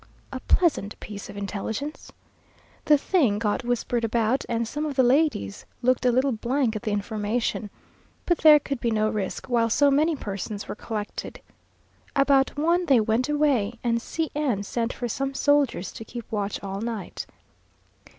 [0.31, 2.11] A pleasant piece of intelligence!
[2.85, 6.81] The thing got whispered about, and some of the ladies looked a little blank at
[6.81, 7.69] the information;
[8.25, 11.39] but there could be no risk while so many persons were collected.
[12.15, 16.63] About one they went away, and C n sent for some soldiers to keep watch
[16.63, 17.27] all night.